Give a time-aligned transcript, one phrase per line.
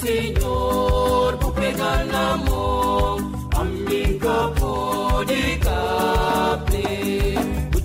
[0.00, 2.72] Senhor, vou pegar na mão.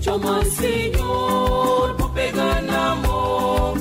[0.08, 3.74] Chama Senhor, vou pegar na mão,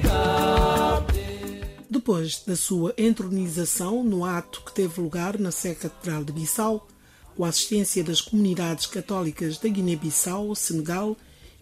[0.00, 1.84] caber.
[1.90, 6.88] Depois da sua entronização no ato que teve lugar na Sé Catedral de Bissau,
[7.36, 11.14] com a assistência das comunidades católicas da Guiné-Bissau, Senegal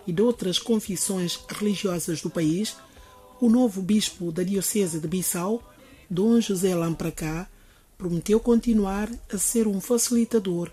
[0.07, 2.77] e de outras confissões religiosas do país,
[3.41, 5.63] o novo bispo da Diocese de Bissau,
[6.11, 7.49] Dom José Lampracá,
[7.97, 10.71] prometeu continuar a ser um facilitador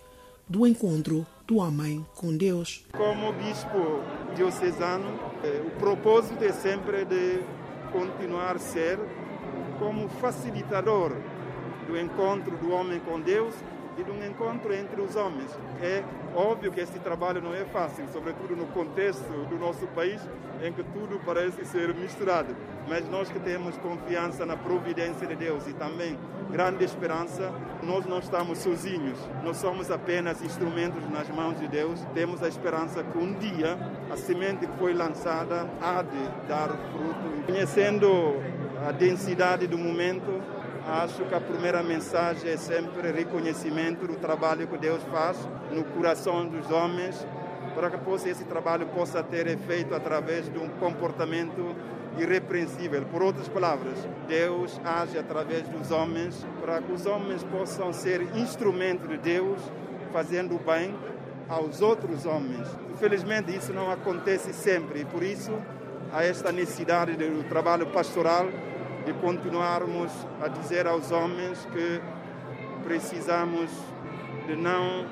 [0.49, 2.83] do encontro do homem com Deus.
[2.91, 4.01] Como bispo
[4.35, 7.39] diocesano, eh, o propósito é sempre de
[7.93, 8.99] continuar a ser
[9.79, 11.13] como facilitador
[11.87, 13.55] do encontro do homem com Deus
[13.97, 15.49] e de um encontro entre os homens.
[15.81, 16.03] É
[16.35, 20.21] óbvio que este trabalho não é fácil, sobretudo no contexto do nosso país,
[20.61, 22.55] em que tudo parece ser misturado.
[22.87, 26.17] Mas nós que temos confiança na providência de Deus e também
[26.51, 27.51] grande esperança,
[27.83, 29.19] nós não estamos sozinhos.
[29.43, 31.99] Nós somos apenas instrumentos nas mãos de Deus.
[32.13, 33.77] Temos a esperança que um dia
[34.11, 37.45] a semente que foi lançada há de dar fruto.
[37.45, 38.35] Conhecendo
[38.87, 40.41] a densidade do momento,
[40.89, 45.37] Acho que a primeira mensagem é sempre reconhecimento do trabalho que Deus faz
[45.69, 47.27] no coração dos homens,
[47.75, 51.75] para que possa, esse trabalho possa ter efeito através de um comportamento
[52.17, 53.03] irrepreensível.
[53.11, 53.97] Por outras palavras,
[54.29, 59.59] Deus age através dos homens para que os homens possam ser instrumento de Deus,
[60.13, 60.95] fazendo o bem
[61.49, 62.65] aos outros homens.
[62.93, 65.51] Infelizmente, isso não acontece sempre e por isso
[66.13, 68.45] há esta necessidade do trabalho pastoral
[69.07, 72.01] de continuarmos a dizer aos homens que
[72.83, 73.71] precisamos
[74.45, 75.07] de não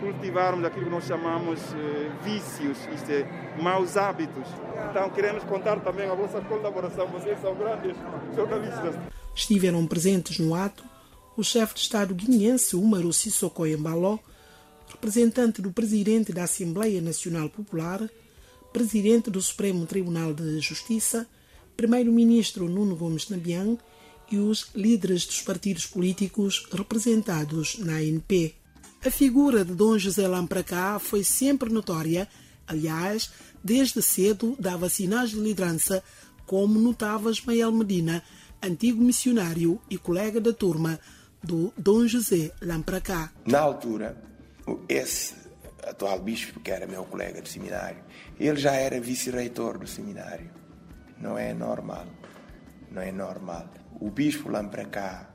[0.00, 4.46] cultivarmos aquilo que nós chamamos eh, vícios, isto é, maus hábitos.
[4.90, 7.96] Então queremos contar também a vossa colaboração, vocês são grandes
[8.36, 8.96] jornalistas.
[9.34, 10.84] Estiveram presentes no ato
[11.34, 14.18] o chefe de Estado guineense Umaru Sissoko Embaló,
[14.90, 18.06] representante do presidente da Assembleia Nacional Popular,
[18.74, 21.26] presidente do Supremo Tribunal de Justiça,
[21.76, 23.76] primeiro-ministro Nuno Gomes Nabian
[24.30, 28.54] e os líderes dos partidos políticos representados na ANP.
[29.04, 32.28] A figura de Dom José Lampracá foi sempre notória,
[32.66, 33.30] aliás,
[33.62, 36.02] desde cedo dava sinais de liderança,
[36.46, 38.22] como notava Ismael Medina,
[38.62, 41.00] antigo missionário e colega da turma
[41.42, 43.32] do Dom José Lampracá.
[43.44, 44.16] Na altura,
[44.88, 45.34] esse
[45.82, 48.02] atual bispo, que era meu colega de seminário,
[48.38, 50.61] ele já era vice-reitor do seminário.
[51.22, 52.04] Não é normal.
[52.90, 53.68] Não é normal.
[54.00, 55.30] O bispo Lampracá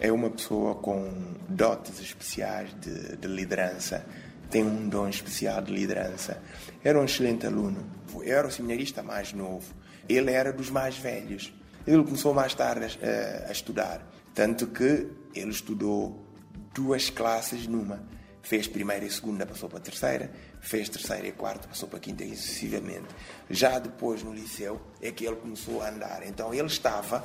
[0.00, 4.04] é uma pessoa com dotes especiais de, de, liderança,
[4.50, 6.42] tem um dom especial de liderança.
[6.82, 7.86] Era um excelente aluno.
[8.24, 9.72] Era o seminarista mais novo.
[10.08, 11.52] Ele era dos mais velhos.
[11.86, 14.04] Ele começou mais tarde a, a estudar.
[14.34, 16.26] Tanto que ele estudou
[16.74, 18.02] duas classes numa.
[18.46, 20.30] Fez primeira e segunda, passou para terceira.
[20.60, 23.08] Fez terceira e quarta, passou para quinta e sucessivamente.
[23.50, 26.24] Já depois, no liceu, é que ele começou a andar.
[26.24, 27.24] Então, ele estava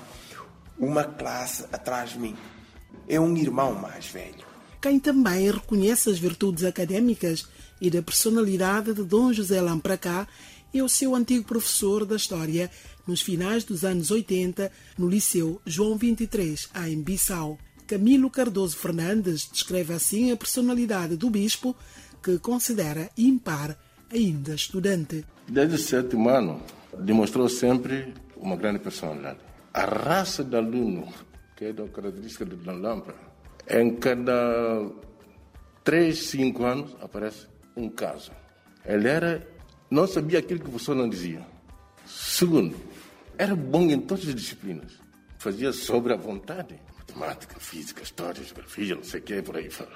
[0.80, 2.36] uma classe atrás de mim.
[3.08, 4.44] É um irmão mais velho.
[4.82, 7.48] Quem também reconhece as virtudes acadêmicas
[7.80, 10.28] e da personalidade de Dom José Lampracá
[10.74, 12.72] é o seu antigo professor da História
[13.06, 17.60] nos finais dos anos 80 no Liceu João 23, em Bissau.
[17.92, 21.76] Camilo Cardoso Fernandes descreve assim a personalidade do bispo,
[22.24, 23.78] que considera impar
[24.10, 25.26] ainda estudante.
[25.46, 26.62] Desde o sétimo ano,
[26.98, 29.40] demonstrou sempre uma grande personalidade.
[29.74, 31.06] A raça de aluno,
[31.54, 33.14] que é a característica de Lampa,
[33.70, 34.90] em cada
[35.84, 38.32] três, cinco anos aparece um caso.
[38.86, 39.46] Ele era,
[39.90, 41.46] não sabia aquilo que o professor não dizia.
[42.06, 42.74] Segundo,
[43.38, 44.94] era bom em todas as disciplinas.
[45.38, 46.80] Fazia sobre a vontade.
[47.16, 49.92] Matemática, física, história, geografia, não sei o que, por aí fora.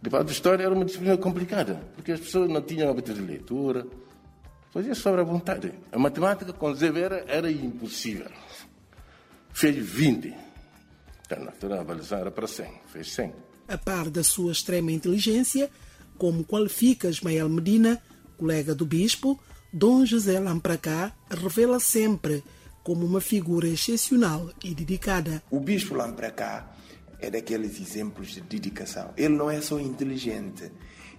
[0.00, 3.20] De fato, a história era uma disciplina complicada, porque as pessoas não tinham hábito de
[3.20, 3.86] leitura.
[4.70, 5.72] Fazia sobre a vontade.
[5.90, 8.30] A matemática com Zevera era impossível.
[9.52, 10.34] Fez 20.
[11.26, 12.80] Então, natural, avaliação era para 100.
[12.86, 13.34] Fez 100.
[13.66, 15.70] A par da sua extrema inteligência,
[16.16, 18.00] como qualifica Ismael Medina,
[18.36, 19.38] colega do bispo,
[19.72, 22.42] Dom José Lampracá revela sempre
[22.88, 25.42] como uma figura excepcional e dedicada.
[25.50, 26.72] O bispo Lampracá
[27.20, 29.12] é daqueles exemplos de dedicação.
[29.14, 30.72] Ele não é só inteligente,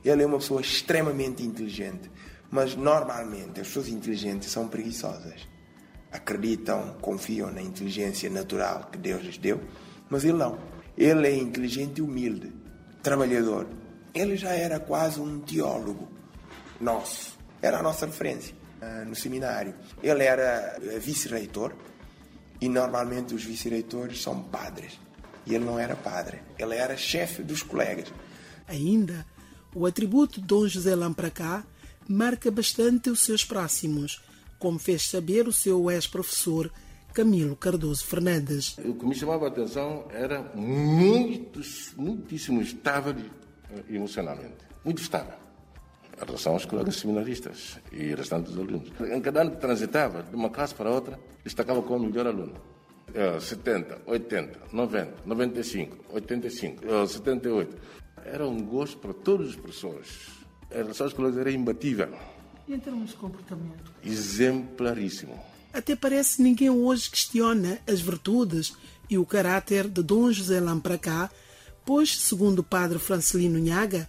[0.04, 2.10] ele é uma pessoa extremamente inteligente.
[2.50, 5.48] Mas normalmente as pessoas inteligentes são preguiçosas.
[6.12, 9.62] Acreditam, confiam na inteligência natural que Deus lhes deu,
[10.10, 10.58] mas ele não.
[10.98, 12.52] Ele é inteligente e humilde,
[13.04, 13.68] trabalhador.
[14.12, 16.08] Ele já era quase um teólogo
[16.82, 17.38] nosso.
[17.62, 18.58] Era a nossa referência
[19.08, 19.74] no seminário.
[20.02, 21.74] Ele era vice-reitor
[22.62, 25.00] E normalmente os vice-reitores são padres.
[25.46, 28.12] E ele não era padre, ele era chefe dos colegas.
[28.68, 29.26] Ainda,
[29.74, 31.64] o atributo de Dom José Lampracá
[32.08, 34.22] marca bastante os seus próximos,
[34.60, 36.72] como fez saber o seu ex-professor
[37.14, 38.78] Camilo Cardoso Fernandes.
[38.80, 41.62] O que me chamava a atenção era muito,
[41.98, 43.16] muitíssimo estável
[43.90, 44.58] emocionalmente.
[44.84, 45.34] Muito estável.
[46.22, 48.92] Em relação aos colegas seminaristas e restantes alunos.
[49.00, 52.54] Em cada ano que transitava de uma classe para outra, destacava como o melhor aluno.
[53.40, 57.78] 70, 80, 90, 95, 85, 78.
[58.26, 60.08] Era um gosto para todas as pessoas.
[60.72, 62.14] Em relação aos colegas era imbatível.
[62.68, 63.92] E em termos de comportamento?
[64.04, 65.40] Exemplaríssimo.
[65.74, 68.76] Até parece que ninguém hoje questiona as virtudes
[69.10, 71.32] e o caráter de Dom José Lampracá,
[71.84, 74.08] pois, segundo o padre Francelino Nhaga,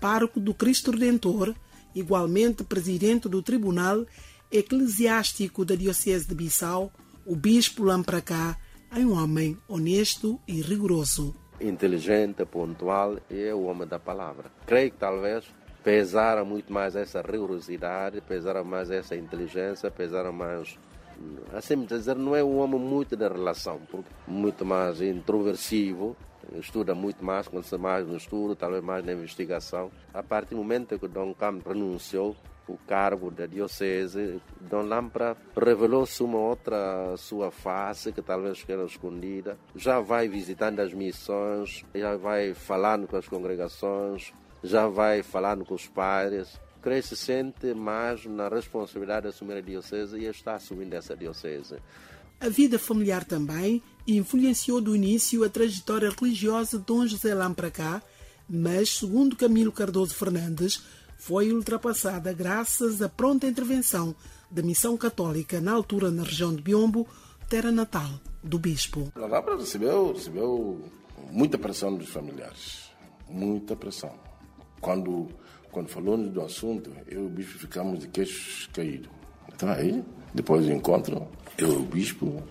[0.00, 1.54] pároco do Cristo Redentor,
[1.94, 4.06] igualmente presidente do Tribunal
[4.50, 6.90] Eclesiástico da Diocese de Bissau,
[7.24, 8.56] o bispo Lampracá
[8.90, 11.34] é um homem honesto e rigoroso.
[11.60, 14.50] Inteligente, pontual e é o homem da palavra.
[14.66, 15.44] Creio que talvez
[15.84, 20.76] pesara muito mais essa rigorosidade, pesara mais essa inteligência, pesara mais
[21.52, 26.16] assim dizer, não é um homem muito da relação, porque muito mais introversivo,
[26.58, 29.90] estuda muito mais, conhece mais no estudo, talvez mais na investigação.
[30.12, 32.36] A partir do momento que Dom Campo renunciou
[32.66, 39.58] o cargo da diocese, Dom Lampra revelou-se uma outra sua face que talvez era escondida.
[39.74, 44.32] Já vai visitando as missões, já vai falando com as congregações,
[44.62, 49.60] já vai falando com os padres creio se sente mais na responsabilidade de assumir a
[49.60, 51.76] diocese e está assumindo essa diocese.
[52.40, 58.02] A vida familiar também influenciou do início a trajetória religiosa de Dom José Lampracá,
[58.48, 60.82] mas, segundo Camilo Cardoso Fernandes,
[61.16, 64.14] foi ultrapassada graças à pronta intervenção
[64.50, 67.06] da missão católica na altura na região de Biombo,
[67.48, 68.10] terra natal
[68.42, 69.12] do bispo.
[69.14, 70.80] Lampracá recebeu, recebeu
[71.30, 72.90] muita pressão dos familiares,
[73.28, 74.14] muita pressão.
[74.80, 75.28] Quando
[75.70, 79.08] quando falou-nos do assunto, eu e o bispo ficamos de queixos caídos.
[79.48, 80.02] Então aí,
[80.34, 82.42] depois do encontro, eu e o bispo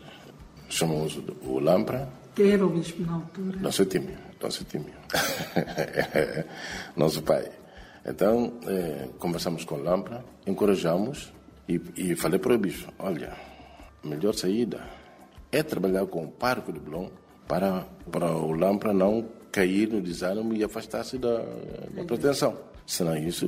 [0.79, 2.07] chamamos o Lampra.
[2.35, 3.59] Quem era o bispo na altura?
[3.59, 4.93] Nosso Tímio, nosso Tímio.
[6.95, 7.49] nosso pai.
[8.05, 11.33] Então, eh, conversamos com o Lampra, encorajamos
[11.67, 13.33] e, e falei para o bispo, olha,
[14.03, 14.81] a melhor saída
[15.51, 17.09] é trabalhar com o Parque de Blon
[17.47, 21.39] para, para o Lampra não cair no desânimo e afastar-se da,
[21.93, 23.47] da pretensão senão isso,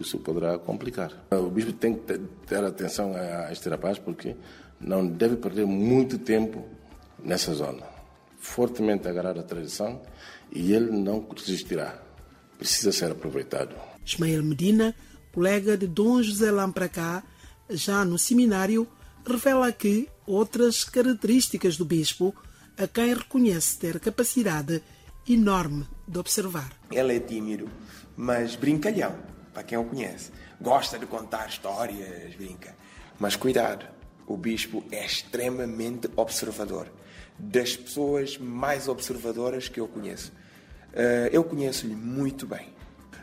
[0.00, 1.12] isso poderá complicar.
[1.30, 4.34] O bispo tem que ter atenção a este rapaz porque
[4.80, 6.66] não deve perder muito tempo
[7.22, 7.84] nessa zona.
[8.40, 10.02] Fortemente agarrar a tradição
[10.50, 12.02] e ele não resistirá.
[12.58, 13.76] Precisa ser aproveitado.
[14.04, 14.92] Ismael Medina,
[15.32, 17.22] colega de Dom José Lampracá,
[17.68, 18.88] já no seminário,
[19.24, 22.34] revela que outras características do bispo
[22.76, 24.82] a quem reconhece ter capacidade
[25.28, 26.72] enorme de observar.
[26.90, 27.68] Ele é tímido,
[28.20, 29.14] mas brincalhão,
[29.50, 30.30] para quem o conhece.
[30.60, 32.76] Gosta de contar histórias, brinca.
[33.18, 33.86] Mas cuidado,
[34.26, 36.86] o bispo é extremamente observador.
[37.38, 40.32] Das pessoas mais observadoras que eu conheço.
[40.92, 42.68] Eh, eu conheço-lhe muito bem.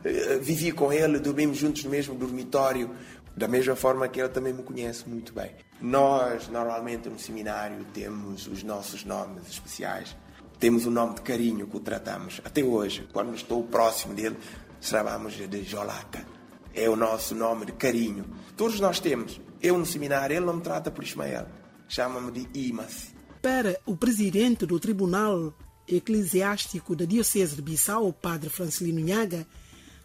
[0.03, 2.89] Eh, vivi com ele, dormimos juntos no mesmo dormitório,
[3.35, 5.51] da mesma forma que ele também me conhece muito bem.
[5.79, 10.15] Nós, normalmente no seminário, temos os nossos nomes especiais.
[10.59, 12.41] Temos o um nome de carinho que o tratamos.
[12.43, 14.35] Até hoje, quando estou próximo dele,
[14.79, 16.25] chamamos de Jolaca.
[16.73, 18.25] É o nosso nome de carinho.
[18.55, 19.41] Todos nós temos.
[19.61, 21.47] Eu no seminário, ele não me trata por Ismael.
[21.87, 23.13] Chama-me de Imas.
[23.41, 25.53] Para o presidente do Tribunal
[25.87, 29.47] Eclesiástico da Diocese de Bissau, o padre Francelino Nhaga,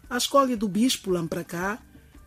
[0.09, 1.79] a escolha do bispo Lampracá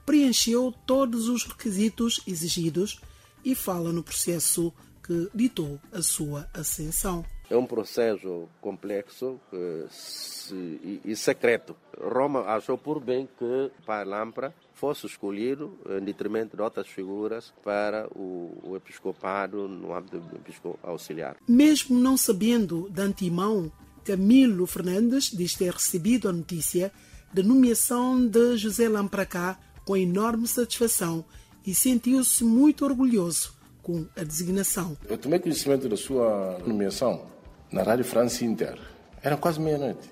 [0.05, 3.01] preencheu todos os requisitos exigidos
[3.45, 4.73] e fala no processo
[5.03, 7.25] que ditou a sua ascensão.
[7.49, 9.41] É um processo complexo
[9.89, 11.77] se, e, e, secreto.
[11.99, 18.09] Roma achou por bem que Pai Lampra fosse escolhido em detrimento de outras figuras para
[18.15, 21.37] o, o episcopado no âmbito do episcopado auxiliar.
[21.49, 23.71] Mesmo não sabendo de antemão,
[24.05, 26.93] Camilo Fernandes diz ter recebido a notícia
[27.33, 31.25] da nomeação de José Lampracá com enorme satisfação
[31.67, 34.97] e sentiu-se muito orgulhoso com a designação.
[35.09, 37.36] Eu tomei conhecimento da sua nomeação
[37.71, 38.79] na Rádio France Inter.
[39.23, 40.11] Era quase meia-noite.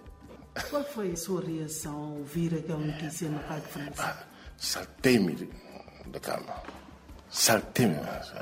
[0.70, 3.92] Qual foi a sua reação ao ouvir aquela notícia na Rádio France?
[3.99, 4.25] Ah,
[4.56, 5.49] saltei-me
[6.06, 6.62] da cama.
[7.30, 7.96] Saltei-me.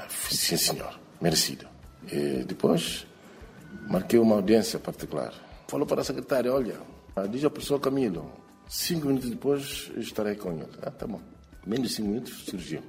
[0.09, 1.01] Sim, senhor.
[1.21, 1.67] Merecido.
[2.11, 3.07] E depois
[3.89, 5.33] marquei uma audiência particular.
[5.69, 6.77] Falou para a secretária, olha,
[7.31, 8.31] diz ao professor Camilo,
[8.69, 10.69] cinco minutos depois estarei com ele.
[10.83, 11.21] Ah, tá bom.
[11.67, 12.83] Menos de cinco minutos surgiu.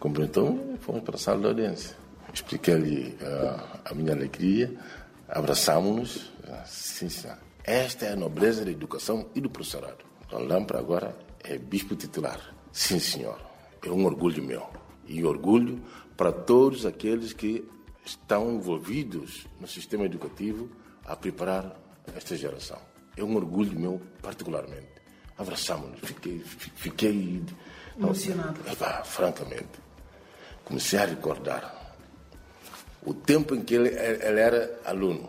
[0.00, 1.96] Cumprimentou-me e fomos para a sala de audiência.
[2.32, 4.74] expliquei-lhe uh, a minha alegria,
[5.32, 6.16] abraçámos-nos.
[6.16, 7.38] Uh, sim, senhor.
[7.64, 10.04] Esta é a nobreza da educação e do professorado.
[10.28, 12.40] Dom Lampra agora é bispo titular.
[12.72, 13.40] Sim, senhor.
[13.84, 14.68] É um orgulho meu.
[15.06, 15.82] E orgulho
[16.16, 17.68] para todos aqueles que
[18.04, 20.70] estão envolvidos no sistema educativo
[21.04, 21.76] a preparar
[22.14, 22.78] esta geração.
[23.16, 24.88] É um orgulho meu, particularmente.
[25.36, 26.00] Abraçámos-nos.
[26.00, 27.42] Fiquei, fiquei
[27.96, 28.60] emocionado.
[28.70, 29.80] Epá, francamente,
[30.64, 31.81] comecei a recordar
[33.04, 35.28] o tempo em que ele, ele era aluno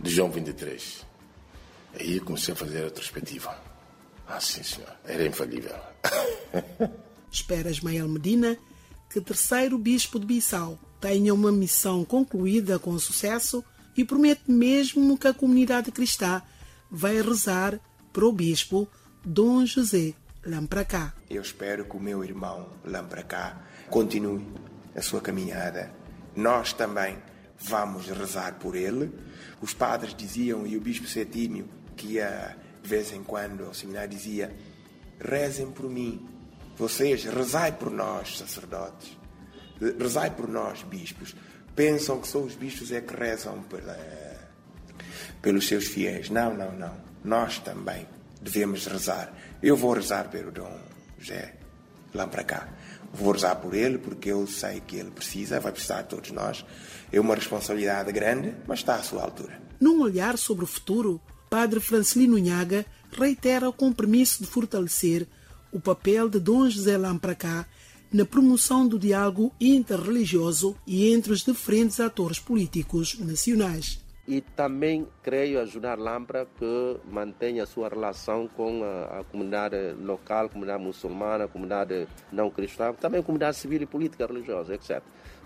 [0.00, 1.06] de João 23.
[1.98, 3.56] Aí comecei a fazer a retrospectiva.
[4.26, 4.92] Ah, sim, senhor.
[5.04, 5.74] Era infalível.
[7.30, 8.56] Espera Ismael Medina
[9.08, 13.64] que o terceiro bispo de Bissau tenha uma missão concluída com sucesso
[13.96, 16.42] e promete mesmo que a comunidade cristã
[16.90, 17.80] vai rezar
[18.12, 18.88] para o bispo
[19.24, 21.14] Dom José Lampracá.
[21.30, 24.46] Eu espero que o meu irmão Lampracá continue
[24.94, 25.92] a sua caminhada.
[26.36, 27.16] Nós também
[27.58, 29.10] vamos rezar por ele.
[29.60, 34.10] Os padres diziam, e o bispo Setímio, que ia de vez em quando ao seminário,
[34.10, 34.54] dizia:
[35.18, 36.28] rezem por mim.
[36.76, 39.16] Vocês, rezai por nós, sacerdotes.
[39.98, 41.34] Rezai por nós, bispos.
[41.74, 43.96] Pensam que só os bispos é que rezam pela,
[45.40, 46.30] pelos seus fiéis.
[46.30, 46.94] Não, não, não.
[47.24, 48.06] Nós também
[48.40, 49.32] devemos rezar.
[49.62, 50.78] Eu vou rezar pelo Dom
[51.18, 51.54] José
[52.14, 52.68] lá para cá.
[53.18, 56.64] Vou rezar por ele porque eu sei que ele precisa, vai precisar de todos nós.
[57.10, 59.60] É uma responsabilidade grande, mas está à sua altura.
[59.80, 65.26] Num olhar sobre o futuro, Padre Francelino Nhaga reitera o compromisso de fortalecer
[65.72, 67.66] o papel de Dom José Lampracá
[68.12, 74.05] na promoção do diálogo interreligioso e entre os diferentes atores políticos nacionais.
[74.28, 80.48] E também creio ajudar Lampra que mantenha a sua relação com a, a comunidade local,
[80.48, 85.00] comunidade muçulmana, comunidade não cristã, também comunidade civil e política religiosa, etc.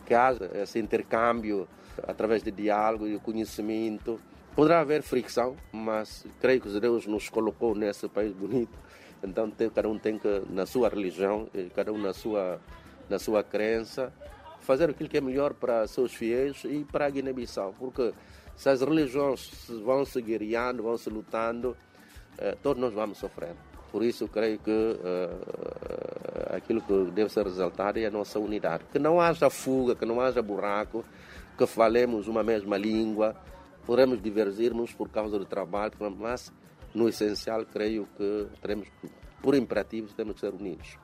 [0.07, 1.69] Que haja esse intercâmbio
[2.09, 4.19] através de diálogo e conhecimento.
[4.55, 8.77] Poderá haver fricção, mas creio que Deus nos colocou nesse país bonito
[9.23, 12.61] então cada um tem que, na sua religião, cada um na sua,
[13.09, 14.13] na sua crença,
[14.61, 17.75] fazer aquilo que é melhor para seus fiéis e para a Guiné-Bissau.
[17.79, 18.13] Porque
[18.61, 19.51] se as religiões
[19.83, 21.75] vão se guerreando, vão se lutando,
[22.37, 23.55] eh, todos nós vamos sofrer.
[23.91, 28.85] Por isso, creio que uh, aquilo que deve ser ressaltado é a nossa unidade.
[28.93, 31.03] Que não haja fuga, que não haja buraco,
[31.57, 33.35] que falemos uma mesma língua,
[33.87, 36.53] podemos divergirmos por causa do trabalho, mas
[36.95, 38.89] no essencial, creio que teremos,
[39.43, 40.99] por imperativos, temos que ser unidos.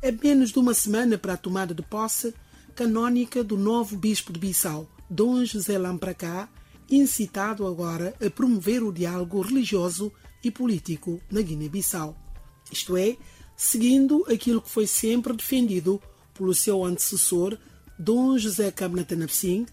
[0.00, 2.32] É menos de uma semana para a tomada de posse
[2.76, 6.48] canônica do novo bispo de Bissau, Dom José Lampracá,
[6.90, 12.16] incitado agora a promover o diálogo religioso e político na Guiné-Bissau.
[12.72, 13.16] Isto é,
[13.56, 16.00] seguindo aquilo que foi sempre defendido
[16.34, 17.56] pelo seu antecessor,
[17.98, 19.66] Dom José Kabnatanapsing,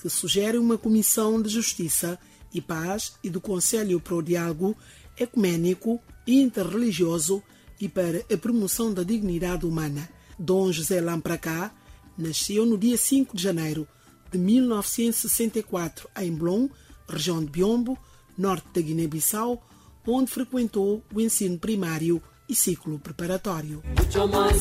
[0.00, 2.18] que sugere uma comissão de justiça
[2.52, 4.76] e paz e do Conselho para o Diálogo
[5.18, 7.42] ecumênico e interreligioso
[7.80, 10.08] e para a promoção da dignidade humana.
[10.38, 11.72] Dom José Lampracá
[12.16, 13.86] nasceu no dia 5 de janeiro
[14.32, 16.68] de 1964 em Blom,
[17.08, 17.98] região de Biombo,
[18.36, 19.62] norte da Guiné-Bissau,
[20.06, 23.82] onde frequentou o ensino primário e ciclo preparatório.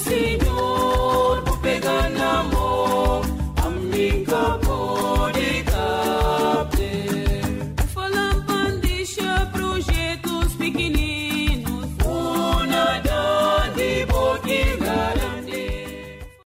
[0.04, 1.44] Senhor,